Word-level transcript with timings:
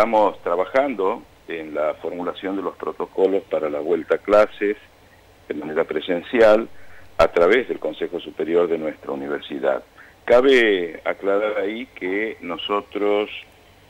estamos 0.00 0.42
trabajando 0.42 1.22
en 1.46 1.74
la 1.74 1.92
formulación 2.00 2.56
de 2.56 2.62
los 2.62 2.74
protocolos 2.76 3.42
para 3.50 3.68
la 3.68 3.80
vuelta 3.80 4.14
a 4.14 4.18
clases 4.18 4.78
de 5.46 5.54
manera 5.54 5.84
presencial 5.84 6.70
a 7.18 7.28
través 7.28 7.68
del 7.68 7.78
Consejo 7.78 8.18
Superior 8.18 8.66
de 8.66 8.78
nuestra 8.78 9.12
universidad. 9.12 9.82
Cabe 10.24 11.02
aclarar 11.04 11.58
ahí 11.58 11.84
que 11.94 12.38
nosotros 12.40 13.28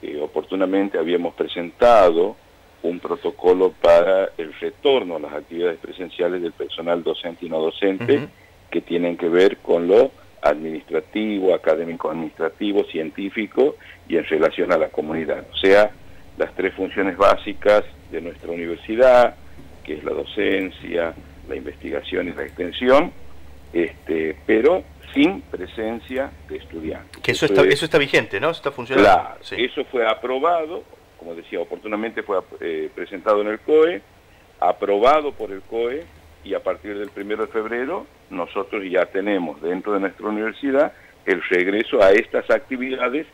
eh, 0.02 0.18
oportunamente 0.20 0.98
habíamos 0.98 1.32
presentado 1.34 2.34
un 2.82 2.98
protocolo 2.98 3.72
para 3.80 4.30
el 4.36 4.52
retorno 4.54 5.14
a 5.14 5.20
las 5.20 5.32
actividades 5.32 5.78
presenciales 5.78 6.42
del 6.42 6.54
personal 6.54 7.04
docente 7.04 7.46
y 7.46 7.50
no 7.50 7.60
docente 7.60 8.26
que 8.68 8.80
tienen 8.80 9.16
que 9.16 9.28
ver 9.28 9.58
con 9.58 9.86
lo 9.86 10.10
administrativo, 10.42 11.54
académico 11.54 12.10
administrativo, 12.10 12.82
científico 12.82 13.76
y 14.08 14.16
en 14.16 14.24
relación 14.24 14.72
a 14.72 14.76
la 14.76 14.88
comunidad. 14.88 15.46
O 15.52 15.56
sea, 15.56 15.92
las 16.40 16.54
tres 16.54 16.72
funciones 16.72 17.18
básicas 17.18 17.84
de 18.10 18.22
nuestra 18.22 18.50
universidad, 18.50 19.34
que 19.84 19.98
es 19.98 20.04
la 20.04 20.12
docencia, 20.12 21.12
la 21.46 21.54
investigación 21.54 22.28
y 22.28 22.32
la 22.32 22.44
extensión, 22.44 23.12
este, 23.74 24.34
pero 24.46 24.82
sin 25.12 25.42
presencia 25.42 26.30
de 26.48 26.56
estudiantes. 26.56 27.20
Que 27.22 27.32
eso, 27.32 27.44
está, 27.44 27.62
eso 27.64 27.84
está 27.84 27.98
vigente, 27.98 28.40
¿no? 28.40 28.50
está 28.50 28.72
funcionando. 28.72 29.06
Claro, 29.06 29.34
eso 29.50 29.84
fue 29.84 30.06
aprobado, 30.08 30.82
como 31.18 31.34
decía, 31.34 31.60
oportunamente 31.60 32.22
fue 32.22 32.38
eh, 32.60 32.90
presentado 32.94 33.42
en 33.42 33.48
el 33.48 33.60
COE, 33.60 34.00
aprobado 34.60 35.32
por 35.32 35.52
el 35.52 35.60
COE 35.60 36.04
y 36.42 36.54
a 36.54 36.62
partir 36.62 36.98
del 36.98 37.10
primero 37.10 37.44
de 37.44 37.52
febrero 37.52 38.06
nosotros 38.30 38.82
ya 38.90 39.04
tenemos 39.04 39.60
dentro 39.60 39.92
de 39.92 40.00
nuestra 40.00 40.26
universidad 40.26 40.94
el 41.26 41.42
regreso 41.42 42.02
a 42.02 42.12
estas 42.12 42.48
actividades 42.48 43.26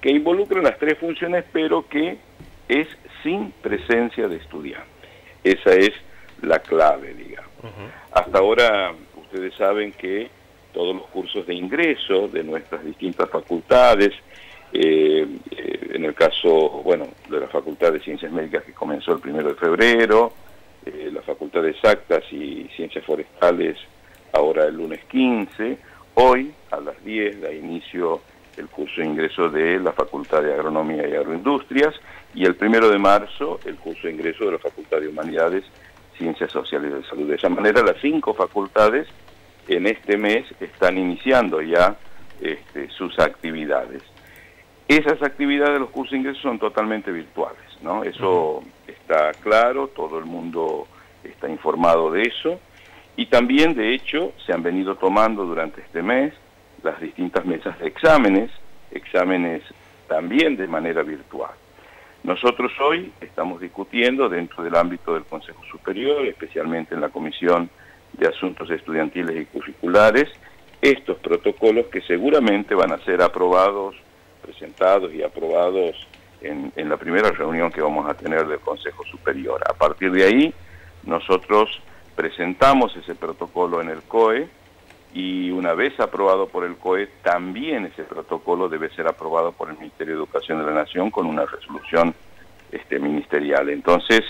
que 0.00 0.10
involucran 0.10 0.64
las 0.64 0.78
tres 0.78 0.98
funciones, 0.98 1.44
pero 1.50 1.88
que 1.88 2.18
es 2.68 2.88
sin 3.22 3.52
presencia 3.62 4.28
de 4.28 4.36
estudiantes. 4.36 5.10
Esa 5.42 5.74
es 5.74 5.92
la 6.42 6.58
clave, 6.60 7.14
digamos. 7.14 7.50
Hasta 8.12 8.38
ahora 8.38 8.92
ustedes 9.16 9.54
saben 9.54 9.92
que 9.92 10.28
todos 10.72 10.94
los 10.94 11.06
cursos 11.06 11.46
de 11.46 11.54
ingreso 11.54 12.28
de 12.28 12.42
nuestras 12.42 12.84
distintas 12.84 13.30
facultades, 13.30 14.12
eh, 14.72 15.26
eh, 15.50 15.90
en 15.94 16.04
el 16.04 16.14
caso, 16.14 16.82
bueno, 16.84 17.06
de 17.30 17.40
la 17.40 17.48
Facultad 17.48 17.92
de 17.92 18.00
Ciencias 18.00 18.32
Médicas 18.32 18.64
que 18.64 18.72
comenzó 18.72 19.12
el 19.12 19.20
primero 19.20 19.48
de 19.48 19.54
febrero, 19.54 20.32
eh, 20.84 21.10
la 21.12 21.22
Facultad 21.22 21.62
de 21.62 21.70
Exactas 21.70 22.24
y 22.32 22.68
Ciencias 22.76 23.04
Forestales 23.04 23.78
ahora 24.32 24.66
el 24.66 24.76
lunes 24.76 25.00
15, 25.04 25.78
hoy 26.14 26.52
a 26.70 26.80
las 26.80 27.02
10 27.04 27.40
da 27.40 27.52
inicio 27.52 28.20
el 28.56 28.68
curso 28.68 29.00
de 29.00 29.06
ingreso 29.06 29.48
de 29.48 29.78
la 29.78 29.92
Facultad 29.92 30.42
de 30.42 30.52
Agronomía 30.52 31.08
y 31.08 31.14
Agroindustrias 31.14 31.94
y 32.34 32.44
el 32.44 32.56
primero 32.56 32.88
de 32.88 32.98
marzo 32.98 33.60
el 33.64 33.76
curso 33.76 34.06
de 34.06 34.14
ingreso 34.14 34.44
de 34.44 34.52
la 34.52 34.58
Facultad 34.58 35.00
de 35.00 35.08
Humanidades, 35.08 35.64
Ciencias 36.16 36.52
Sociales 36.52 36.92
y 36.92 37.02
de 37.02 37.08
Salud. 37.08 37.28
De 37.28 37.36
esa 37.36 37.48
manera 37.48 37.82
las 37.82 38.00
cinco 38.00 38.34
facultades 38.34 39.08
en 39.68 39.86
este 39.86 40.16
mes 40.16 40.44
están 40.60 40.98
iniciando 40.98 41.60
ya 41.62 41.96
este, 42.40 42.90
sus 42.90 43.18
actividades. 43.18 44.02
Esas 44.86 45.22
actividades 45.22 45.74
de 45.74 45.80
los 45.80 45.90
cursos 45.90 46.12
de 46.12 46.18
ingreso 46.18 46.40
son 46.42 46.58
totalmente 46.58 47.10
virtuales, 47.10 47.62
¿no? 47.80 48.04
Eso 48.04 48.62
está 48.86 49.32
claro, 49.40 49.88
todo 49.88 50.18
el 50.18 50.26
mundo 50.26 50.86
está 51.22 51.48
informado 51.48 52.10
de 52.10 52.22
eso. 52.22 52.60
Y 53.16 53.26
también, 53.26 53.74
de 53.74 53.94
hecho, 53.94 54.32
se 54.44 54.52
han 54.52 54.62
venido 54.62 54.96
tomando 54.96 55.44
durante 55.46 55.80
este 55.80 56.02
mes 56.02 56.34
las 56.84 57.00
distintas 57.00 57.44
mesas 57.44 57.78
de 57.78 57.88
exámenes, 57.88 58.50
exámenes 58.90 59.62
también 60.06 60.56
de 60.56 60.68
manera 60.68 61.02
virtual. 61.02 61.52
Nosotros 62.22 62.72
hoy 62.80 63.12
estamos 63.20 63.60
discutiendo 63.60 64.28
dentro 64.28 64.62
del 64.62 64.76
ámbito 64.76 65.14
del 65.14 65.24
Consejo 65.24 65.62
Superior, 65.70 66.24
especialmente 66.26 66.94
en 66.94 67.00
la 67.00 67.08
Comisión 67.08 67.68
de 68.12 68.28
Asuntos 68.28 68.70
Estudiantiles 68.70 69.42
y 69.42 69.46
Curriculares, 69.46 70.28
estos 70.80 71.18
protocolos 71.18 71.86
que 71.86 72.00
seguramente 72.02 72.74
van 72.74 72.92
a 72.92 72.98
ser 72.98 73.22
aprobados, 73.22 73.96
presentados 74.42 75.12
y 75.12 75.22
aprobados 75.22 76.06
en, 76.40 76.72
la 76.88 76.96
primera 76.96 77.30
reunión 77.30 77.70
que 77.70 77.80
vamos 77.80 78.08
a 78.08 78.14
tener 78.14 78.46
del 78.46 78.60
Consejo 78.60 79.02
Superior. 79.04 79.62
A 79.68 79.72
partir 79.72 80.10
de 80.12 80.24
ahí, 80.24 80.54
nosotros 81.04 81.80
presentamos 82.14 82.94
ese 82.96 83.14
protocolo 83.14 83.80
en 83.80 83.88
el 83.88 84.02
COE, 84.02 84.48
y 85.14 85.52
una 85.52 85.74
vez 85.74 85.98
aprobado 86.00 86.48
por 86.48 86.64
el 86.64 86.76
COE, 86.76 87.06
también 87.22 87.86
ese 87.86 88.02
protocolo 88.02 88.68
debe 88.68 88.90
ser 88.90 89.06
aprobado 89.06 89.52
por 89.52 89.70
el 89.70 89.78
Ministerio 89.78 90.14
de 90.14 90.18
Educación 90.18 90.58
de 90.58 90.66
la 90.66 90.82
Nación 90.82 91.12
con 91.12 91.26
una 91.26 91.46
resolución 91.46 92.12
este, 92.72 92.98
ministerial. 92.98 93.70
Entonces, 93.70 94.22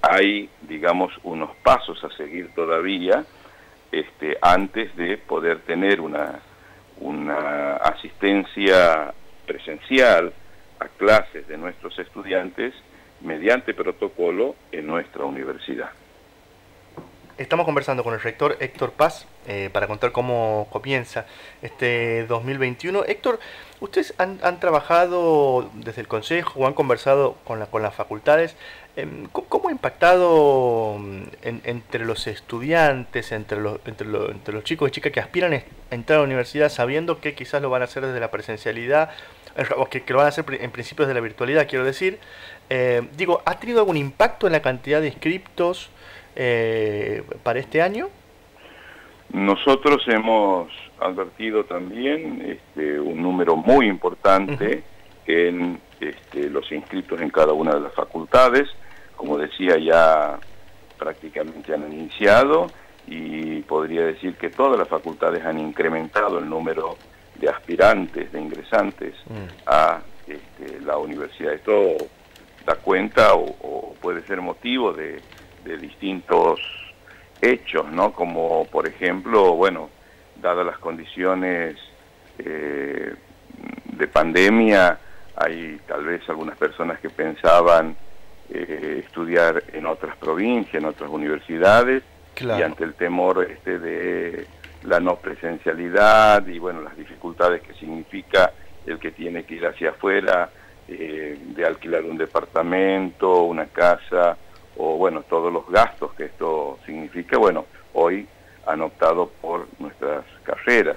hay, 0.00 0.48
digamos, 0.62 1.12
unos 1.24 1.50
pasos 1.64 2.02
a 2.04 2.16
seguir 2.16 2.54
todavía 2.54 3.24
este, 3.90 4.38
antes 4.40 4.94
de 4.94 5.16
poder 5.18 5.58
tener 5.62 6.00
una, 6.00 6.38
una 7.00 7.74
asistencia 7.76 9.12
presencial 9.44 10.32
a 10.78 10.86
clases 10.86 11.48
de 11.48 11.58
nuestros 11.58 11.98
estudiantes 11.98 12.74
mediante 13.22 13.74
protocolo 13.74 14.54
en 14.70 14.86
nuestra 14.86 15.24
universidad. 15.24 15.90
Estamos 17.38 17.66
conversando 17.66 18.02
con 18.02 18.14
el 18.14 18.20
rector 18.20 18.56
Héctor 18.58 18.90
Paz 18.90 19.24
eh, 19.46 19.70
para 19.72 19.86
contar 19.86 20.10
cómo 20.10 20.66
comienza 20.70 21.24
este 21.62 22.26
2021. 22.26 23.04
Héctor, 23.04 23.38
ustedes 23.78 24.12
han, 24.18 24.58
trabajado 24.58 25.70
desde 25.74 26.00
el 26.00 26.08
Consejo 26.08 26.58
o 26.58 26.66
han 26.66 26.74
conversado 26.74 27.36
con, 27.44 27.64
con 27.66 27.80
las 27.80 27.94
facultades. 27.94 28.56
Em, 28.96 29.28
¿Cómo 29.28 29.68
ha 29.68 29.70
impactado 29.70 30.96
mm, 30.98 31.22
entre 31.42 32.04
los 32.04 32.26
estudiantes, 32.26 33.30
entre 33.30 33.60
los, 33.60 33.78
entre, 33.84 34.08
los 34.08 34.64
chicos 34.64 34.88
y 34.88 34.90
chicas 34.90 35.12
que 35.12 35.20
aspiran 35.20 35.52
a 35.52 35.62
entrar 35.92 36.16
a 36.16 36.22
la 36.22 36.26
universidad 36.26 36.70
sabiendo 36.70 37.20
que 37.20 37.36
quizás 37.36 37.62
lo 37.62 37.70
van 37.70 37.82
a 37.82 37.84
hacer 37.84 38.04
desde 38.04 38.18
la 38.18 38.32
presencialidad, 38.32 39.10
o 39.76 39.86
que, 39.86 40.02
lo 40.08 40.16
van 40.16 40.26
a 40.26 40.30
hacer 40.30 40.44
en 40.60 40.72
principio 40.72 41.04
desde 41.04 41.14
la 41.14 41.20
virtualidad, 41.20 41.68
quiero 41.68 41.84
decir? 41.84 42.18
Eh, 42.68 43.06
digo, 43.16 43.42
¿ha 43.44 43.60
tenido 43.60 43.78
algún 43.78 43.96
impacto 43.96 44.48
en 44.48 44.54
la 44.54 44.60
cantidad 44.60 45.00
de 45.00 45.06
inscriptos? 45.06 45.90
Eh, 46.40 47.24
para 47.42 47.58
este 47.58 47.82
año? 47.82 48.08
Nosotros 49.32 50.02
hemos 50.06 50.70
advertido 51.00 51.64
también 51.64 52.42
este, 52.46 53.00
un 53.00 53.20
número 53.20 53.56
muy 53.56 53.86
importante 53.86 54.84
en 55.26 55.80
este, 56.00 56.48
los 56.48 56.70
inscritos 56.70 57.20
en 57.20 57.30
cada 57.30 57.52
una 57.52 57.74
de 57.74 57.80
las 57.80 57.92
facultades. 57.92 58.68
Como 59.16 59.36
decía, 59.36 59.76
ya 59.78 60.38
prácticamente 60.96 61.74
han 61.74 61.92
iniciado 61.92 62.68
y 63.08 63.60
podría 63.62 64.06
decir 64.06 64.36
que 64.36 64.48
todas 64.48 64.78
las 64.78 64.88
facultades 64.88 65.44
han 65.44 65.58
incrementado 65.58 66.38
el 66.38 66.48
número 66.48 66.96
de 67.34 67.48
aspirantes, 67.48 68.30
de 68.30 68.40
ingresantes 68.40 69.14
mm. 69.26 69.66
a 69.66 70.00
este, 70.26 70.80
la 70.82 70.98
universidad. 70.98 71.52
Esto 71.52 71.96
da 72.64 72.76
cuenta 72.76 73.34
o 73.34 73.94
puede 74.00 74.22
ser 74.22 74.40
motivo 74.40 74.92
de 74.92 75.20
de 75.68 75.76
distintos 75.76 76.60
hechos, 77.40 77.86
¿no? 77.92 78.12
Como 78.12 78.66
por 78.66 78.88
ejemplo, 78.88 79.54
bueno, 79.54 79.90
dadas 80.40 80.66
las 80.66 80.78
condiciones 80.78 81.76
eh, 82.38 83.14
de 83.84 84.08
pandemia, 84.08 84.98
hay 85.36 85.80
tal 85.86 86.04
vez 86.04 86.28
algunas 86.28 86.56
personas 86.56 86.98
que 87.00 87.10
pensaban 87.10 87.96
eh, 88.50 89.02
estudiar 89.04 89.62
en 89.72 89.86
otras 89.86 90.16
provincias, 90.16 90.74
en 90.74 90.86
otras 90.86 91.10
universidades, 91.10 92.02
y 92.40 92.62
ante 92.62 92.84
el 92.84 92.94
temor 92.94 93.46
este 93.50 93.78
de 93.80 94.46
la 94.84 95.00
no 95.00 95.16
presencialidad 95.16 96.46
y 96.46 96.60
bueno, 96.60 96.82
las 96.82 96.96
dificultades 96.96 97.62
que 97.62 97.74
significa 97.74 98.52
el 98.86 98.98
que 99.00 99.10
tiene 99.10 99.44
que 99.44 99.56
ir 99.56 99.66
hacia 99.66 99.90
afuera, 99.90 100.48
eh, 100.86 101.36
de 101.40 101.66
alquilar 101.66 102.04
un 102.04 102.16
departamento, 102.16 103.42
una 103.42 103.66
casa, 103.66 104.36
o 104.78 104.96
bueno, 104.96 105.22
todos 105.28 105.52
los 105.52 105.68
gastos 105.68 106.14
que 106.14 106.26
esto 106.26 106.78
significa, 106.86 107.36
bueno, 107.36 107.66
hoy 107.94 108.26
han 108.66 108.80
optado 108.80 109.30
por 109.40 109.66
nuestras 109.78 110.24
carreras. 110.44 110.96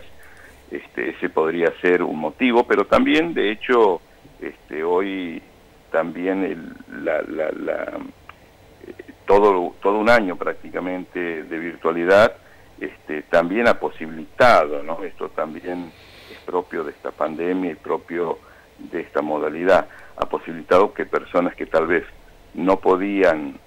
Este, 0.70 1.10
ese 1.10 1.30
podría 1.30 1.74
ser 1.82 2.02
un 2.04 2.20
motivo, 2.20 2.64
pero 2.64 2.86
también, 2.86 3.34
de 3.34 3.52
hecho, 3.52 4.00
este, 4.40 4.84
hoy 4.84 5.42
también 5.92 6.44
el, 6.44 7.04
la, 7.04 7.22
la, 7.24 7.98
eh, 8.88 8.94
todo, 9.26 9.74
todo 9.82 9.98
un 9.98 10.10
año 10.10 10.38
prácticamente 10.38 11.44
de 11.44 11.60
virtualidad 11.60 12.34
este, 12.80 13.24
también 13.24 13.68
ha 13.68 13.80
posibilitado, 13.80 14.82
¿no? 14.84 15.04
Esto 15.04 15.30
también 15.30 15.92
es 16.32 16.38
propio 16.46 16.84
de 16.84 16.92
esta 16.92 17.12
pandemia 17.12 17.72
y 17.72 17.76
propio 17.76 18.40
de 18.78 19.02
esta 19.02 19.22
modalidad, 19.22 19.88
ha 20.18 20.26
posibilitado 20.26 20.94
que 20.94 21.06
personas 21.06 21.56
que 21.56 21.66
tal 21.66 21.88
vez 21.88 22.04
no 22.54 22.78
podían 22.78 23.60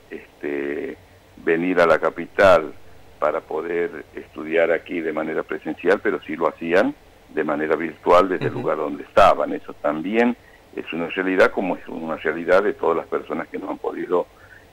este, 0.44 0.96
venir 1.36 1.80
a 1.80 1.86
la 1.86 1.98
capital 1.98 2.72
para 3.18 3.40
poder 3.40 4.04
estudiar 4.14 4.70
aquí 4.70 5.00
de 5.00 5.12
manera 5.12 5.42
presencial, 5.42 6.00
pero 6.02 6.20
sí 6.22 6.36
lo 6.36 6.48
hacían 6.48 6.94
de 7.30 7.44
manera 7.44 7.74
virtual 7.76 8.28
desde 8.28 8.46
el 8.46 8.52
lugar 8.52 8.76
donde 8.76 9.02
estaban. 9.04 9.52
Eso 9.52 9.72
también 9.74 10.36
es 10.76 10.92
una 10.92 11.08
realidad 11.08 11.50
como 11.50 11.76
es 11.76 11.86
una 11.88 12.16
realidad 12.16 12.62
de 12.62 12.74
todas 12.74 12.96
las 12.96 13.06
personas 13.06 13.48
que 13.48 13.58
no 13.58 13.70
han 13.70 13.78
podido 13.78 14.26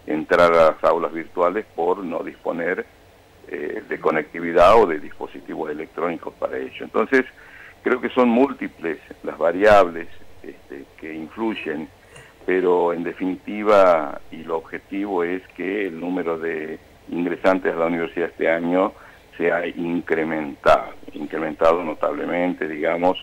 entrar 0.05 0.53
a 0.53 0.71
las 0.71 0.83
aulas 0.83 1.13
virtuales 1.13 1.65
por 1.75 2.03
no 2.03 2.19
disponer 2.23 2.85
eh, 3.47 3.83
de 3.87 3.99
conectividad 3.99 4.75
o 4.81 4.85
de 4.85 4.99
dispositivos 4.99 5.71
electrónicos 5.71 6.33
para 6.35 6.57
ello. 6.57 6.83
Entonces, 6.83 7.25
creo 7.83 8.01
que 8.01 8.09
son 8.09 8.29
múltiples 8.29 8.99
las 9.23 9.37
variables 9.37 10.07
este, 10.43 10.85
que 10.99 11.13
influyen, 11.13 11.87
pero 12.45 12.93
en 12.93 13.03
definitiva, 13.03 14.19
y 14.31 14.37
lo 14.43 14.57
objetivo 14.57 15.23
es 15.23 15.41
que 15.55 15.87
el 15.87 15.99
número 15.99 16.37
de 16.37 16.79
ingresantes 17.09 17.73
a 17.73 17.77
la 17.77 17.85
universidad 17.87 18.29
este 18.29 18.49
año 18.49 18.93
se 19.37 19.51
ha 19.51 19.65
incrementado, 19.67 20.93
incrementado 21.13 21.83
notablemente, 21.83 22.67
digamos, 22.67 23.17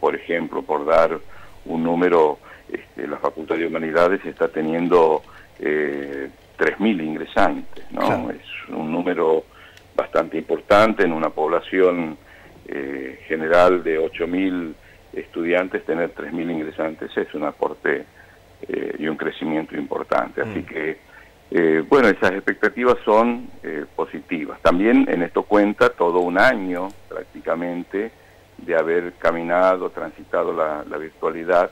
por 0.00 0.14
ejemplo, 0.14 0.62
por 0.62 0.84
dar 0.84 1.18
un 1.66 1.82
número, 1.82 2.38
este, 2.70 3.06
la 3.06 3.18
Facultad 3.18 3.56
de 3.56 3.66
Humanidades 3.66 4.24
está 4.24 4.48
teniendo 4.48 5.22
eh, 5.58 6.28
3.000 6.58 7.04
ingresantes, 7.04 7.84
¿no? 7.92 8.30
Es 8.30 8.44
un 8.68 8.90
número 8.90 9.44
bastante 9.94 10.38
importante 10.38 11.04
en 11.04 11.12
una 11.12 11.30
población 11.30 12.16
eh, 12.66 13.20
general 13.26 13.82
de 13.82 14.00
8.000 14.00 14.74
estudiantes, 15.12 15.84
tener 15.84 16.14
3.000 16.14 16.50
ingresantes 16.50 17.16
es 17.16 17.34
un 17.34 17.44
aporte 17.44 18.04
eh, 18.68 18.96
y 18.98 19.08
un 19.08 19.16
crecimiento 19.16 19.76
importante. 19.76 20.42
Así 20.42 20.60
mm. 20.60 20.64
que, 20.64 20.98
eh, 21.50 21.84
bueno, 21.88 22.08
esas 22.08 22.32
expectativas 22.32 22.96
son 23.04 23.50
positivas. 23.94 24.60
También 24.62 25.06
en 25.08 25.22
esto 25.22 25.42
cuenta 25.42 25.90
todo 25.90 26.20
un 26.20 26.38
año 26.38 26.88
prácticamente 27.08 28.10
de 28.64 28.76
haber 28.76 29.12
caminado, 29.14 29.90
transitado 29.90 30.52
la, 30.52 30.98
virtualidad, 30.98 31.70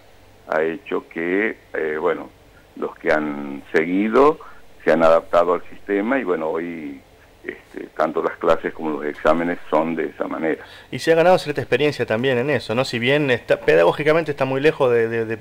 ha 0.49 0.63
hecho 0.63 1.09
que, 1.09 1.57
eh, 1.75 1.97
bueno, 2.01 2.29
los 2.77 2.95
que 2.97 3.13
han 3.13 3.63
seguido 3.73 4.39
se 4.85 4.93
han 4.93 5.03
adaptado 5.03 5.55
al 5.55 5.63
sistema 5.69 6.19
y 6.19 6.25
bueno, 6.25 6.49
hoy 6.49 7.01
este, 7.45 7.87
tanto 7.97 8.23
las 8.23 8.37
clases 8.39 8.73
como 8.73 8.91
los 8.91 9.05
exámenes 9.05 9.59
son 9.69 9.95
de 9.95 10.07
esa 10.07 10.27
manera. 10.27 10.65
Y 10.91 10.99
se 10.99 11.13
ha 11.13 11.15
ganado 11.15 11.39
cierta 11.39 11.61
experiencia 11.61 12.07
también 12.07 12.39
en 12.39 12.51
eso, 12.51 12.75
¿no? 12.75 12.85
Si 12.85 12.99
bien 12.99 13.31
está, 13.31 13.61
pedagógicamente 13.61 14.33
está 14.33 14.45
muy 14.45 14.61
lejos 14.61 14.91
de, 14.91 15.09
de, 15.09 15.39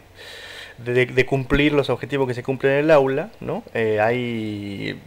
cumplir 1.26 1.74
los 1.74 1.90
objetivos 1.90 2.28
que 2.28 2.34
se 2.34 2.44
cumplen 2.44 2.74
en 2.74 2.80
el 2.80 2.92
aula, 2.92 3.30
¿no? 3.40 3.64
Eh, 3.74 4.00
hay, 4.00 5.00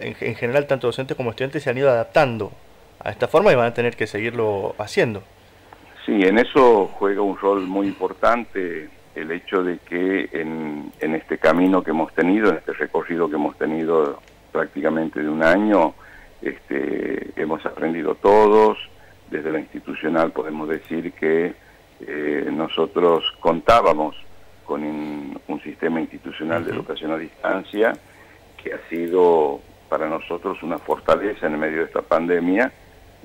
en, 0.00 0.16
en 0.20 0.34
general, 0.34 0.66
tanto 0.66 0.86
docentes 0.86 1.16
como 1.16 1.30
estudiantes 1.30 1.62
se 1.62 1.70
han 1.70 1.78
ido 1.78 1.90
adaptando 1.90 2.52
a 3.02 3.10
esta 3.10 3.28
forma 3.28 3.52
y 3.52 3.54
van 3.54 3.66
a 3.66 3.74
tener 3.74 3.96
que 3.96 4.06
seguirlo 4.06 4.74
haciendo. 4.78 5.22
Sí, 6.06 6.22
en 6.22 6.38
eso 6.38 6.90
juega 6.98 7.22
un 7.22 7.36
rol 7.36 7.66
muy 7.66 7.86
importante 7.86 8.88
el 9.14 9.30
hecho 9.32 9.62
de 9.62 9.78
que 9.78 10.28
en, 10.32 10.92
este 11.00 11.38
camino 11.38 11.82
que 11.82 11.90
hemos 11.90 12.12
tenido, 12.14 12.50
en 12.50 12.56
este 12.56 12.72
recorrido 12.72 13.28
que 13.28 13.36
hemos 13.36 13.56
tenido 13.58 14.20
prácticamente 14.52 15.22
de 15.22 15.28
un 15.28 15.42
año, 15.42 15.94
este, 16.42 17.30
hemos 17.36 17.64
aprendido 17.66 18.14
todos, 18.14 18.78
desde 19.30 19.52
la 19.52 19.60
institucional 19.60 20.32
podemos 20.32 20.68
decir 20.68 21.12
que 21.12 21.54
eh, 22.00 22.48
nosotros 22.50 23.24
contábamos 23.40 24.16
con 24.70 24.84
un, 24.84 25.60
sistema 25.64 26.00
institucional 26.00 26.64
de 26.64 26.70
educación 26.70 27.10
a 27.10 27.18
distancia 27.18 27.92
que 28.62 28.72
ha 28.72 28.78
sido 28.88 29.60
para 29.88 30.08
nosotros 30.08 30.62
una 30.62 30.78
fortaleza 30.78 31.48
en 31.48 31.58
medio 31.58 31.78
de 31.78 31.84
esta 31.86 32.02
pandemia, 32.02 32.70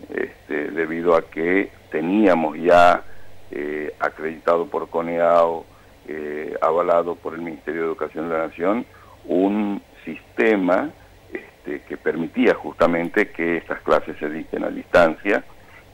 este, 0.09 0.71
debido 0.71 1.15
a 1.15 1.21
que 1.29 1.69
teníamos 1.91 2.57
ya 2.57 3.03
eh, 3.51 3.93
acreditado 3.99 4.65
por 4.65 4.89
CONEAO, 4.89 5.65
eh, 6.07 6.57
avalado 6.61 7.13
por 7.13 7.35
el 7.35 7.41
Ministerio 7.41 7.81
de 7.81 7.87
Educación 7.89 8.27
de 8.27 8.37
la 8.37 8.47
Nación, 8.47 8.83
un 9.25 9.83
sistema 10.03 10.89
este, 11.31 11.81
que 11.81 11.95
permitía 11.95 12.55
justamente 12.55 13.29
que 13.29 13.57
estas 13.57 13.81
clases 13.81 14.17
se 14.17 14.29
dicten 14.29 14.63
a 14.63 14.69
distancia. 14.69 15.43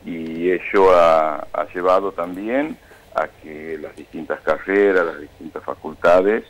Y 0.06 0.50
ello 0.50 0.96
ha, 0.96 1.46
llevado 1.74 2.14
también 2.14 2.78
a 3.16 3.28
que 3.28 3.78
las 3.78 3.96
distintas 3.96 4.40
carreras, 4.42 5.06
las 5.06 5.22
distintas 5.22 5.64
facultades 5.64 6.44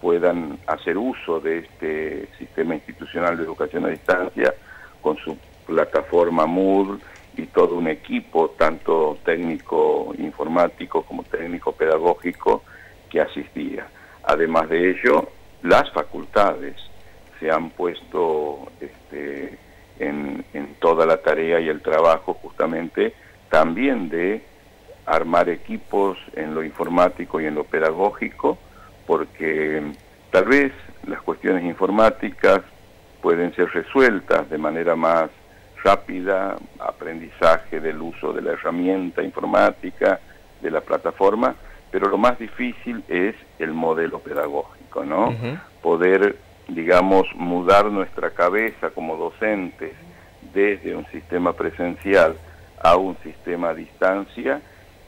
puedan 0.00 0.58
hacer 0.66 0.96
uso 0.96 1.40
de 1.40 1.58
este 1.58 2.28
sistema 2.38 2.74
institucional 2.74 3.36
de 3.36 3.44
educación 3.44 3.86
a 3.86 3.88
distancia 3.88 4.54
con 5.00 5.16
su 5.18 5.36
plataforma 5.66 6.46
Moodle 6.46 7.02
y 7.36 7.46
todo 7.46 7.76
un 7.76 7.88
equipo, 7.88 8.50
tanto 8.58 9.18
técnico 9.24 10.14
informático 10.18 11.02
como 11.02 11.22
técnico 11.24 11.72
pedagógico, 11.72 12.62
que 13.10 13.20
asistía. 13.20 13.86
Además 14.24 14.68
de 14.68 14.90
ello, 14.90 15.28
las 15.62 15.90
facultades 15.92 16.76
se 17.38 17.50
han 17.50 17.70
puesto 17.70 18.70
este, 18.80 19.58
en, 19.98 20.44
en 20.54 20.74
toda 20.76 21.04
la 21.04 21.18
tarea 21.18 21.60
y 21.60 21.68
el 21.68 21.82
trabajo 21.82 22.34
justamente 22.34 23.14
también 23.50 24.08
de 24.08 24.42
armar 25.06 25.48
equipos 25.48 26.18
en 26.34 26.54
lo 26.54 26.64
informático 26.64 27.40
y 27.40 27.46
en 27.46 27.54
lo 27.54 27.64
pedagógico, 27.64 28.58
porque 29.06 29.82
tal 30.30 30.44
vez 30.46 30.72
las 31.06 31.22
cuestiones 31.22 31.64
informáticas 31.64 32.62
pueden 33.22 33.54
ser 33.54 33.68
resueltas 33.70 34.50
de 34.50 34.58
manera 34.58 34.96
más 34.96 35.30
rápida, 35.82 36.56
aprendizaje 36.80 37.80
del 37.80 38.02
uso 38.02 38.32
de 38.32 38.42
la 38.42 38.52
herramienta 38.52 39.22
informática, 39.22 40.18
de 40.60 40.70
la 40.70 40.80
plataforma, 40.80 41.54
pero 41.92 42.08
lo 42.08 42.18
más 42.18 42.38
difícil 42.38 43.04
es 43.08 43.36
el 43.60 43.72
modelo 43.72 44.18
pedagógico, 44.18 45.04
¿no? 45.04 45.32
Poder, 45.80 46.36
digamos, 46.66 47.28
mudar 47.36 47.86
nuestra 47.86 48.30
cabeza 48.30 48.90
como 48.90 49.16
docentes 49.16 49.92
desde 50.52 50.96
un 50.96 51.06
sistema 51.06 51.52
presencial 51.52 52.36
a 52.82 52.96
un 52.96 53.16
sistema 53.22 53.68
a 53.70 53.74
distancia 53.74 54.60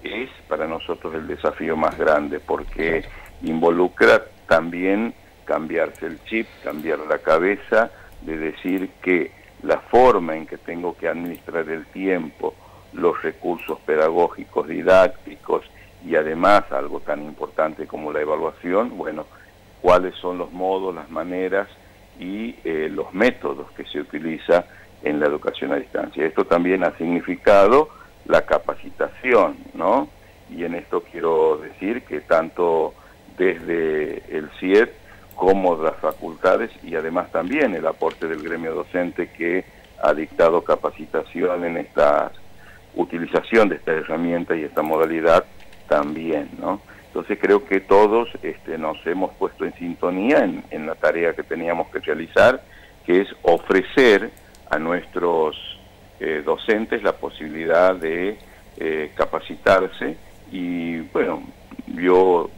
es 0.03 0.31
para 0.49 0.67
nosotros 0.67 1.15
el 1.15 1.27
desafío 1.27 1.77
más 1.77 1.99
grande 1.99 2.41
porque 2.41 3.05
involucra 3.43 4.25
también 4.47 5.15
cambiarse 5.45 6.07
el 6.07 6.23
chip, 6.25 6.47
cambiar 6.63 7.01
la 7.01 7.19
cabeza, 7.19 7.91
de 8.23 8.37
decir 8.37 8.91
que 9.03 9.33
la 9.63 9.79
forma 9.79 10.37
en 10.37 10.47
que 10.47 10.59
tengo 10.59 10.97
que 10.97 11.09
administrar 11.09 11.69
el 11.69 11.87
tiempo, 11.87 12.55
los 12.93 13.21
recursos 13.23 13.79
pedagógicos, 13.81 14.69
didácticos 14.69 15.65
y 16.05 16.17
además 16.17 16.71
algo 16.71 17.01
tan 17.01 17.23
importante 17.25 17.87
como 17.87 18.13
la 18.13 18.21
evaluación, 18.21 18.97
bueno, 18.97 19.27
cuáles 19.81 20.15
son 20.17 20.39
los 20.39 20.53
modos, 20.53 20.95
las 20.95 21.11
maneras 21.11 21.69
y 22.19 22.57
eh, 22.65 22.89
los 22.91 23.13
métodos 23.15 23.71
que 23.73 23.85
se 23.85 24.01
utiliza 24.01 24.67
en 25.03 25.21
la 25.21 25.27
educación 25.27 25.73
a 25.73 25.77
distancia. 25.77 26.27
Esto 26.27 26.45
también 26.45 26.85
ha 26.85 26.97
significado 26.97 27.89
la 28.29 28.43
capacitación, 28.43 29.57
¿no? 29.75 30.09
Y 30.51 30.65
en 30.65 30.75
esto 30.75 31.03
quiero 31.11 31.59
decir 31.59 32.03
que 32.03 32.21
tanto 32.21 32.95
desde 33.37 34.23
el 34.37 34.51
CIET 34.61 34.91
como 35.35 35.77
las 35.77 35.97
facultades 35.97 36.71
y 36.83 36.95
además 36.95 37.31
también 37.31 37.75
el 37.75 37.87
aporte 37.87 38.27
del 38.27 38.43
gremio 38.43 38.75
docente 38.75 39.31
que 39.31 39.65
ha 40.03 40.13
dictado 40.13 40.63
capacitación 40.63 41.65
en 41.65 41.77
esta 41.79 42.33
utilización 42.95 43.69
de 43.69 43.77
esta 43.77 43.93
herramienta 43.93 44.57
y 44.57 44.65
esta 44.65 44.83
modalidad 44.83 45.45
también, 45.89 46.51
¿no? 46.59 46.81
Entonces 47.07 47.39
creo 47.41 47.65
que 47.65 47.81
todos 47.81 48.29
este, 48.43 48.77
nos 48.79 49.05
hemos 49.07 49.33
puesto 49.37 49.65
en 49.65 49.75
sintonía 49.75 50.45
en, 50.45 50.87
la 50.87 50.95
tarea 50.95 51.35
que 51.35 51.43
teníamos 51.43 51.89
que 51.89 52.01
realizar, 52.01 52.63
que 53.07 53.23
es 53.23 53.29
ofrecer 53.43 54.31
a 54.71 54.79
nuestros 54.79 55.57
eh, 56.21 56.43
docentes 56.45 57.03
la 57.03 57.13
posibilidad 57.13 57.95
de 57.95 58.39
eh, 58.77 59.13
capacitarse 59.15 60.17
y 60.51 60.99
bueno, 61.13 61.43
yo 61.87 62.51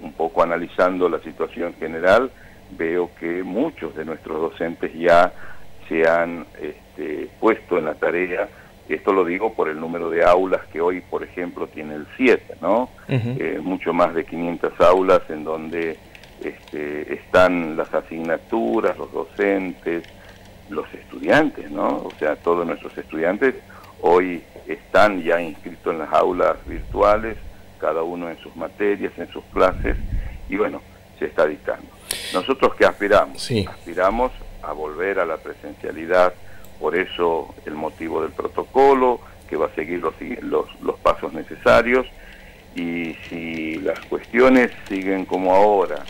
un 0.00 0.12
poco 0.12 0.42
analizando 0.42 1.08
la 1.08 1.18
situación 1.20 1.74
general, 1.78 2.30
veo 2.76 3.10
que 3.18 3.42
muchos 3.42 3.94
de 3.94 4.04
nuestros 4.04 4.40
docentes 4.40 4.92
ya 4.94 5.32
se 5.88 6.08
han 6.08 6.46
este, 6.60 7.28
puesto 7.40 7.78
en 7.78 7.86
la 7.86 7.94
tarea, 7.94 8.48
esto 8.88 9.12
lo 9.12 9.24
digo 9.24 9.52
por 9.52 9.68
el 9.68 9.78
número 9.78 10.10
de 10.10 10.24
aulas 10.24 10.62
que 10.72 10.80
hoy, 10.80 11.00
por 11.02 11.22
ejemplo, 11.22 11.66
tiene 11.66 11.94
el 11.94 12.06
7, 12.16 12.56
¿no? 12.62 12.88
Eh, 13.08 13.60
mucho 13.62 13.92
más 13.92 14.14
de 14.14 14.24
500 14.24 14.80
aulas 14.80 15.20
en 15.28 15.44
donde 15.44 15.98
este, 16.42 17.14
están 17.14 17.76
las 17.76 17.92
asignaturas, 17.92 18.96
los 18.96 19.12
docentes, 19.12 20.04
los 20.70 20.92
estudiantes, 20.94 21.70
¿no? 21.70 21.88
O 21.88 22.12
sea, 22.18 22.36
todos 22.36 22.66
nuestros 22.66 22.96
estudiantes 22.96 23.54
hoy 24.00 24.42
están 24.66 25.22
ya 25.22 25.40
inscritos 25.40 25.92
en 25.92 26.00
las 26.00 26.12
aulas 26.12 26.56
virtuales, 26.66 27.36
cada 27.80 28.02
uno 28.02 28.28
en 28.30 28.38
sus 28.38 28.54
materias, 28.56 29.12
en 29.16 29.28
sus 29.30 29.44
clases, 29.52 29.96
y 30.48 30.56
bueno, 30.56 30.82
se 31.18 31.26
está 31.26 31.46
dictando. 31.46 31.86
Nosotros 32.32 32.74
que 32.74 32.84
aspiramos, 32.84 33.50
aspiramos 33.68 34.32
a 34.62 34.72
volver 34.72 35.18
a 35.18 35.26
la 35.26 35.38
presencialidad, 35.38 36.34
por 36.78 36.96
eso 36.96 37.54
el 37.66 37.74
motivo 37.74 38.22
del 38.22 38.32
protocolo, 38.32 39.20
que 39.48 39.56
va 39.56 39.66
a 39.66 39.74
seguir 39.74 40.00
los, 40.00 40.14
los, 40.80 40.98
pasos 41.00 41.32
necesarios, 41.32 42.06
Y 42.74 43.14
si 43.28 43.76
las 43.76 43.98
cuestiones 44.00 44.70
siguen 44.88 45.24
como 45.24 45.54
ahora, 45.54 46.04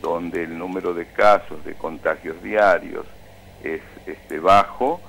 donde 0.00 0.44
el 0.44 0.56
número 0.56 0.94
de 0.94 1.06
casos 1.06 1.64
de 1.64 1.74
contagios 1.74 2.40
diarios 2.42 3.06
es 3.62 3.80
este, 4.06 4.38
bajo, 4.38 5.00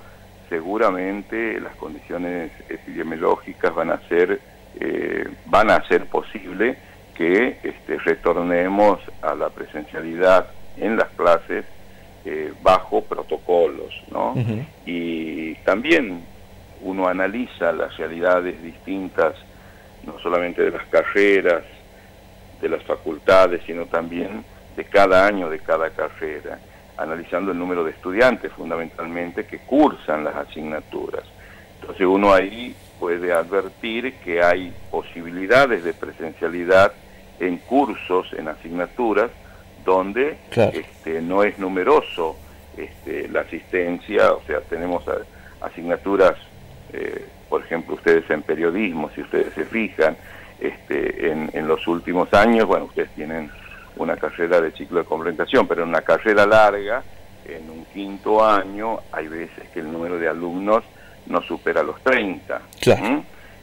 seguramente 0.49 1.59
las 1.59 1.75
condiciones 1.75 2.51
epidemiológicas 2.69 3.73
van 3.73 3.91
a 3.91 3.99
ser 4.07 4.39
eh, 4.79 5.27
van 5.47 5.71
a 5.71 5.77
hacer 5.77 6.05
posible 6.05 6.77
que 7.15 7.57
este, 7.63 7.97
retornemos 7.97 8.99
a 9.23 9.33
la 9.33 9.49
presencialidad 9.49 10.51
en 10.77 10.97
las 10.97 11.07
clases 11.09 11.65
eh, 12.25 12.53
bajo 12.61 13.01
protocolos, 13.01 13.93
¿no? 14.11 14.35
Y 14.85 15.55
también 15.65 16.23
uno 16.81 17.07
analiza 17.07 17.71
las 17.71 17.97
realidades 17.97 18.61
distintas, 18.61 19.33
no 20.05 20.19
solamente 20.19 20.61
de 20.61 20.71
las 20.71 20.85
carreras, 20.87 21.63
de 22.61 22.69
las 22.69 22.83
facultades, 22.83 23.61
sino 23.65 23.85
también 23.85 24.43
de 24.75 24.85
cada 24.85 25.25
año 25.25 25.49
de 25.49 25.59
cada 25.59 25.89
carrera, 25.89 26.59
analizando 26.97 27.51
el 27.51 27.59
número 27.59 27.83
de 27.83 27.91
estudiantes 27.91 28.51
fundamentalmente 28.51 29.45
que 29.45 29.59
cursan 29.59 30.23
las 30.23 30.35
asignaturas. 30.35 31.23
Entonces 31.79 32.05
uno 32.05 32.33
ahí 32.33 32.75
puede 32.99 33.31
advertir 33.31 34.15
que 34.23 34.41
hay 34.41 34.73
posibilidades 34.89 35.83
de 35.83 35.93
presencialidad 35.93 36.93
en 37.39 37.57
cursos, 37.57 38.33
en 38.33 38.47
asignaturas, 38.47 39.29
donde 39.85 40.37
este, 40.51 41.21
no 41.21 41.43
es 41.43 41.57
numeroso 41.59 42.35
este, 42.75 43.27
la 43.29 43.41
asistencia, 43.41 44.33
o 44.33 44.41
sea, 44.45 44.61
tenemos 44.61 45.03
asignaturas, 45.61 46.33
eh, 46.93 47.25
por 47.47 47.61
ejemplo, 47.61 47.95
ustedes 47.95 48.29
en 48.29 48.41
periodismo, 48.41 49.09
si 49.15 49.21
ustedes 49.21 49.53
se 49.53 49.65
fijan, 49.65 50.17
este, 50.59 51.31
en, 51.31 51.51
en, 51.53 51.67
los 51.67 51.87
últimos 51.87 52.33
años, 52.33 52.65
bueno, 52.65 52.85
ustedes 52.85 53.11
tienen 53.11 53.51
una 53.97 54.17
carrera 54.17 54.61
de 54.61 54.71
ciclo 54.71 54.99
de 54.99 55.05
complementación, 55.05 55.67
pero 55.67 55.83
en 55.83 55.89
una 55.89 56.01
carrera 56.01 56.45
larga, 56.45 57.03
en 57.45 57.69
un 57.69 57.85
quinto 57.85 58.45
año, 58.45 58.99
hay 59.11 59.27
veces 59.27 59.69
que 59.73 59.79
el 59.79 59.91
número 59.91 60.17
de 60.17 60.27
alumnos 60.27 60.83
no 61.27 61.41
supera 61.41 61.83
los 61.83 62.01
30. 62.01 62.61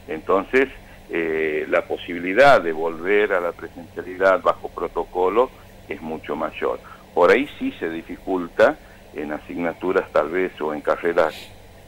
Entonces, 0.07 0.69
eh, 1.09 1.65
la 1.69 1.81
posibilidad 1.83 2.61
de 2.61 2.71
volver 2.71 3.33
a 3.33 3.39
la 3.39 3.51
presencialidad 3.51 4.41
bajo 4.41 4.69
protocolo 4.69 5.49
es 5.87 6.01
mucho 6.01 6.35
mayor. 6.35 6.79
Por 7.13 7.31
ahí 7.31 7.47
sí 7.59 7.71
se 7.79 7.89
dificulta 7.89 8.77
en 9.13 9.31
asignaturas 9.31 10.11
tal 10.11 10.29
vez 10.29 10.59
o 10.59 10.73
en 10.73 10.81
carreras 10.81 11.33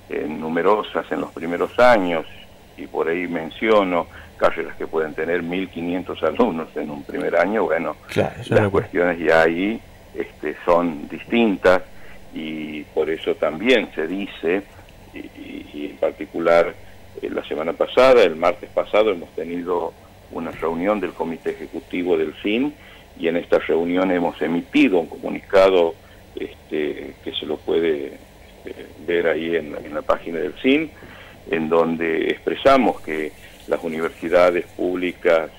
eh, 0.10 0.26
numerosas 0.28 1.12
en 1.12 1.22
los 1.22 1.32
primeros 1.32 1.78
años, 1.80 2.26
y 2.78 2.86
por 2.88 3.10
ahí 3.10 3.28
menciono 3.28 4.08
carreras 4.38 4.76
que 4.78 4.88
pueden 4.88 5.14
tener 5.14 5.44
1.500 5.44 6.24
alumnos 6.24 6.70
en 6.76 6.90
un 6.90 7.04
primer 7.04 7.36
año, 7.36 7.66
bueno, 7.66 7.96
las 8.16 8.70
cuestiones 8.70 9.20
ya 9.20 9.42
ahí 9.42 9.82
este, 10.16 10.56
son 10.66 11.08
distintas 11.10 11.84
y 12.34 12.84
por 12.84 13.10
eso 13.10 13.36
también 13.36 13.90
se 13.94 14.08
dice, 14.08 14.64
y, 15.14 15.88
en 15.92 15.98
particular 15.98 16.74
eh, 17.22 17.30
la 17.30 17.44
semana 17.46 17.74
pasada, 17.74 18.24
el 18.24 18.36
martes 18.36 18.70
pasado, 18.70 19.12
hemos 19.12 19.30
tenido 19.36 19.94
una 20.32 20.52
reunión 20.52 21.00
del 21.00 21.12
Comité 21.12 21.52
Ejecutivo 21.52 22.18
del 22.18 22.34
CIN 22.42 22.74
y 23.20 23.28
en 23.28 23.38
esta 23.38 23.60
reunión 23.60 24.12
hemos 24.12 24.42
emitido 24.42 25.00
un 25.00 25.08
comunicado 25.08 25.96
este, 26.36 27.16
que 27.24 27.34
se 27.34 27.46
lo 27.46 27.58
puede 27.58 28.18
este, 28.66 28.86
ver 29.08 29.28
ahí 29.28 29.56
en, 29.56 29.76
en 29.84 29.94
la 29.94 30.02
página 30.02 30.40
del 30.40 30.54
CIN, 30.62 30.92
en 31.50 31.70
donde 31.70 32.30
expresamos 32.30 33.02
que 33.02 33.32
las 33.68 33.84
universidades 33.84 34.66
públicas 34.66 35.50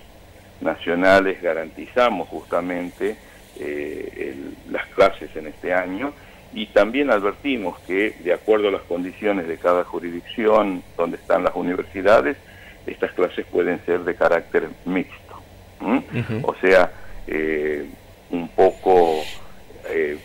nacionales 0.61 1.41
garantizamos 1.41 2.29
justamente 2.29 3.17
eh, 3.61 4.35
las 4.71 4.87
clases 4.89 5.35
en 5.37 5.47
este 5.47 5.73
año 5.73 6.13
y 6.53 6.67
también 6.67 7.11
advertimos 7.11 7.79
que 7.81 8.15
de 8.25 8.33
acuerdo 8.33 8.69
a 8.69 8.73
las 8.73 8.83
condiciones 8.83 9.47
de 9.47 9.59
cada 9.59 9.85
jurisdicción 9.85 10.83
donde 10.97 11.17
están 11.17 11.45
las 11.45 11.55
universidades, 11.55 12.37
estas 12.87 13.13
clases 13.13 13.45
pueden 13.47 13.85
ser 13.85 14.01
de 14.01 14.15
carácter 14.15 14.69
mixto. 14.87 15.41
O 16.43 16.55
sea, 16.61 16.91
eh, 17.27 17.87
un 18.31 18.49
poco 18.49 19.23
eh, 19.91 20.19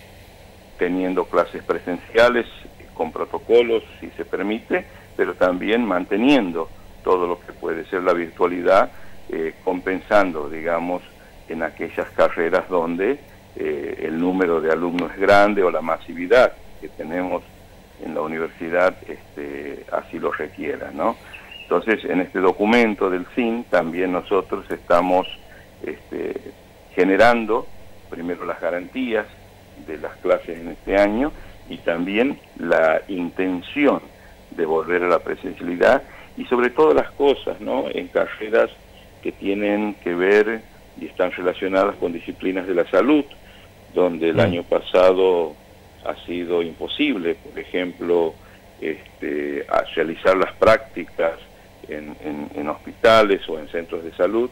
teniendo 0.79 1.25
clases 1.25 1.61
presenciales 1.63 2.45
con 2.93 3.11
protocolos, 3.11 3.83
si 3.99 4.09
se 4.11 4.25
permite, 4.25 4.85
pero 5.15 5.33
también 5.35 5.85
manteniendo 5.85 6.69
todo 7.03 7.27
lo 7.27 7.39
que 7.39 7.53
puede 7.53 7.85
ser 7.85 8.03
la 8.03 8.13
virtualidad, 8.13 8.91
eh, 9.29 9.55
compensando, 9.63 10.49
digamos, 10.49 11.01
en 11.49 11.63
aquellas 11.63 12.09
carreras 12.11 12.67
donde 12.69 13.19
eh, 13.55 14.05
el 14.05 14.19
número 14.19 14.61
de 14.61 14.71
alumnos 14.71 15.11
es 15.11 15.19
grande 15.19 15.63
o 15.63 15.71
la 15.71 15.81
masividad 15.81 16.53
que 16.81 16.89
tenemos 16.89 17.43
en 18.03 18.15
la 18.15 18.21
universidad 18.21 18.95
este, 19.07 19.85
así 19.91 20.19
lo 20.19 20.31
requiera, 20.31 20.91
¿no? 20.91 21.15
Entonces, 21.61 22.03
en 22.05 22.21
este 22.21 22.39
documento 22.39 23.09
del 23.09 23.25
CIN 23.35 23.63
también 23.65 24.11
nosotros 24.11 24.69
estamos 24.69 25.27
este, 25.83 26.53
generando 26.95 27.67
primero 28.09 28.45
las 28.45 28.59
garantías 28.59 29.25
de 29.87 29.97
las 29.97 30.15
clases 30.17 30.59
en 30.59 30.69
este 30.69 30.97
año 30.97 31.31
y 31.69 31.77
también 31.77 32.39
la 32.57 33.01
intención 33.07 34.01
de 34.51 34.65
volver 34.65 35.03
a 35.03 35.07
la 35.07 35.19
presencialidad 35.19 36.03
y 36.37 36.45
sobre 36.45 36.69
todo 36.69 36.93
las 36.93 37.11
cosas, 37.11 37.59
¿no? 37.61 37.85
En 37.89 38.07
carreras 38.07 38.69
que 39.21 39.31
tienen 39.31 39.95
que 40.03 40.13
ver 40.13 40.61
y 40.99 41.05
están 41.05 41.31
relacionadas 41.31 41.95
con 41.95 42.13
disciplinas 42.13 42.67
de 42.67 42.75
la 42.75 42.89
salud, 42.89 43.25
donde 43.93 44.29
el 44.29 44.35
mm. 44.35 44.39
año 44.39 44.63
pasado 44.63 45.55
ha 46.05 46.15
sido 46.25 46.61
imposible, 46.61 47.35
por 47.35 47.57
ejemplo, 47.57 48.33
este, 48.81 49.65
realizar 49.95 50.35
las 50.35 50.51
prácticas 50.53 51.33
en, 51.87 52.15
en, 52.55 52.67
hospitales 52.67 53.47
o 53.47 53.59
en 53.59 53.67
centros 53.69 54.03
de 54.03 54.11
salud. 54.13 54.49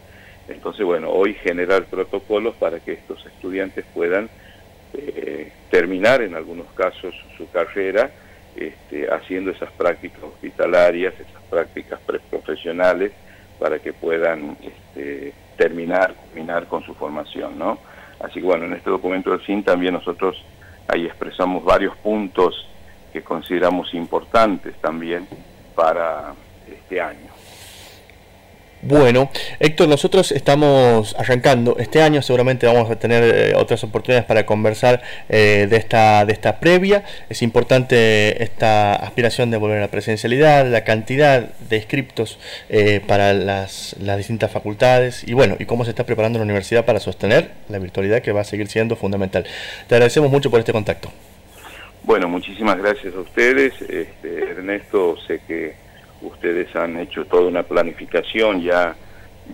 Entonces, 0.47 0.85
bueno, 0.85 1.09
hoy 1.09 1.33
generar 1.33 1.85
protocolos 1.85 2.55
para 2.55 2.79
que 2.79 2.93
estos 2.93 3.25
estudiantes 3.25 3.85
puedan 3.93 4.29
eh, 4.93 5.51
terminar 5.69 6.21
en 6.21 6.35
algunos 6.35 6.67
casos 6.73 7.13
su 7.37 7.49
carrera 7.49 8.11
este, 8.55 9.11
haciendo 9.11 9.51
esas 9.51 9.71
prácticas 9.71 10.23
hospitalarias, 10.23 11.13
esas 11.13 11.41
prácticas 11.49 11.99
preprofesionales, 12.01 13.11
para 13.59 13.79
que 13.79 13.93
puedan 13.93 14.57
este, 14.61 15.33
terminar, 15.55 16.15
culminar 16.15 16.67
con 16.67 16.83
su 16.83 16.93
formación, 16.95 17.59
¿no? 17.59 17.77
Así 18.19 18.39
que 18.39 18.45
bueno, 18.45 18.65
en 18.65 18.73
este 18.73 18.89
documento 18.89 19.31
del 19.31 19.41
CIN 19.41 19.63
también 19.63 19.93
nosotros 19.93 20.43
ahí 20.87 21.05
expresamos 21.05 21.63
varios 21.63 21.95
puntos 21.97 22.67
que 23.13 23.21
consideramos 23.23 23.93
importantes 23.93 24.75
también 24.81 25.27
para 25.75 26.33
este 26.67 27.01
año. 27.01 27.40
Bueno, 28.83 29.29
Héctor, 29.59 29.87
nosotros 29.87 30.31
estamos 30.31 31.15
arrancando 31.15 31.77
este 31.77 32.01
año, 32.01 32.23
seguramente 32.23 32.65
vamos 32.65 32.89
a 32.89 32.95
tener 32.95 33.23
eh, 33.23 33.55
otras 33.55 33.83
oportunidades 33.83 34.25
para 34.25 34.47
conversar 34.47 35.03
eh, 35.29 35.67
de, 35.69 35.77
esta, 35.77 36.25
de 36.25 36.33
esta 36.33 36.59
previa. 36.59 37.03
Es 37.29 37.43
importante 37.43 38.41
esta 38.41 38.95
aspiración 38.95 39.51
de 39.51 39.57
volver 39.57 39.77
a 39.77 39.81
la 39.81 39.87
presencialidad, 39.89 40.65
la 40.65 40.83
cantidad 40.83 41.53
de 41.69 41.75
inscriptos 41.75 42.39
eh, 42.69 43.01
para 43.05 43.33
las, 43.33 43.95
las, 43.99 44.17
distintas 44.17 44.49
facultades 44.49 45.27
y 45.27 45.33
bueno, 45.33 45.57
y 45.59 45.65
cómo 45.65 45.83
se 45.85 45.91
está 45.91 46.03
preparando 46.03 46.39
la 46.39 46.45
universidad 46.45 46.83
para 46.83 46.99
sostener 46.99 47.51
la 47.69 47.77
virtualidad 47.77 48.23
que 48.23 48.31
va 48.31 48.41
a 48.41 48.45
seguir 48.45 48.67
siendo 48.67 48.95
fundamental. 48.95 49.45
Te 49.87 49.93
agradecemos 49.93 50.31
mucho 50.31 50.49
por 50.49 50.59
este 50.59 50.71
contacto. 50.71 51.11
Bueno, 52.03 52.27
muchísimas 52.27 52.79
gracias 52.79 53.13
a 53.13 53.19
ustedes. 53.19 53.79
Este, 53.79 54.51
Ernesto, 54.51 55.17
sé 55.27 55.39
que 55.47 55.90
ustedes 56.21 56.75
han 56.75 56.97
hecho 56.97 57.25
toda 57.25 57.47
una 57.47 57.63
planificación 57.63 58.61
ya 58.61 58.95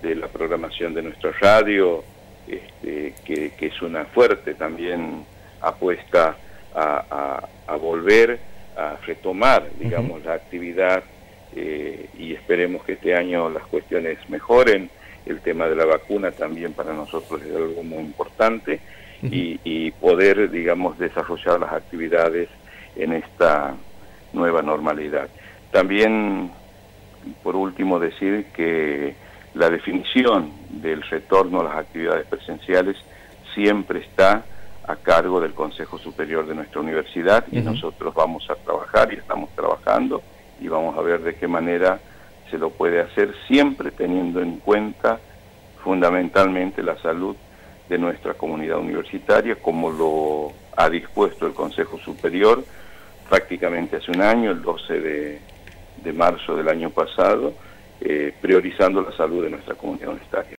de 0.01 0.15
la 0.15 0.27
programación 0.27 0.93
de 0.93 1.03
nuestra 1.03 1.31
radio, 1.39 2.03
este, 2.47 3.13
que, 3.25 3.53
es 3.59 3.81
una 3.81 4.05
fuerte 4.05 4.53
también 4.53 5.25
apuesta 5.61 6.35
a, 6.75 7.47
volver 7.81 8.39
a 8.75 8.95
retomar, 9.05 9.67
digamos, 9.79 10.23
la 10.23 10.33
actividad 10.33 11.03
eh, 11.55 12.09
y 12.17 12.33
esperemos 12.33 12.83
que 12.83 12.93
este 12.93 13.15
año 13.15 13.49
las 13.49 13.63
cuestiones 13.67 14.17
mejoren. 14.29 14.89
El 15.25 15.41
tema 15.41 15.67
de 15.67 15.75
la 15.75 15.83
vacuna 15.85 16.31
también 16.31 16.71
para 16.73 16.93
nosotros 16.93 17.41
es 17.41 17.53
algo 17.53 17.83
muy 17.83 17.99
importante 17.99 18.79
y, 19.21 19.59
y 19.63 19.91
poder, 19.91 20.49
digamos, 20.49 20.97
desarrollar 20.97 21.59
las 21.59 21.73
actividades 21.73 22.47
en 22.95 23.13
esta 23.13 23.75
nueva 24.31 24.61
normalidad. 24.61 25.27
También, 25.71 26.51
por 27.43 27.55
último, 27.55 27.99
decir 27.99 28.47
que 28.55 29.15
la 29.53 29.69
definición 29.69 30.51
del 30.69 31.01
retorno 31.01 31.61
a 31.61 31.63
las 31.63 31.77
actividades 31.77 32.25
presenciales 32.27 32.95
siempre 33.53 33.99
está 33.99 34.45
a 34.87 34.95
cargo 34.95 35.41
del 35.41 35.53
Consejo 35.53 35.97
Superior 35.97 36.47
de 36.47 36.55
nuestra 36.55 36.79
universidad 36.79 37.45
y 37.51 37.59
nosotros 37.59 38.13
vamos 38.13 38.49
a 38.49 38.55
trabajar 38.55 39.11
y 39.11 39.17
estamos 39.17 39.49
trabajando 39.55 40.21
y 40.61 40.67
vamos 40.69 40.97
a 40.97 41.01
ver 41.01 41.21
de 41.21 41.35
qué 41.35 41.47
manera 41.47 41.99
se 42.49 42.57
lo 42.57 42.69
puede 42.69 43.01
hacer 43.01 43.33
siempre 43.47 43.91
teniendo 43.91 44.41
en 44.41 44.59
cuenta 44.59 45.19
fundamentalmente 45.83 46.81
la 46.81 46.97
salud 47.01 47.35
de 47.89 47.97
nuestra 47.97 48.35
comunidad 48.35 48.77
universitaria, 48.77 49.55
como 49.55 49.91
lo 49.91 50.53
ha 50.77 50.89
dispuesto 50.89 51.47
el 51.47 51.53
Consejo 51.53 51.97
Superior 51.99 52.63
prácticamente 53.29 53.97
hace 53.97 54.11
un 54.11 54.21
año, 54.21 54.51
el 54.51 54.61
12 54.61 54.99
de, 54.99 55.41
marzo 56.13 56.55
del 56.55 56.69
año 56.69 56.89
pasado, 56.89 57.53
eh, 58.01 58.33
priorizando 58.41 59.01
la 59.01 59.11
salud 59.15 59.43
de 59.43 59.49
nuestra 59.49 59.75
comunidad 59.75 60.09
universitaria. 60.09 60.56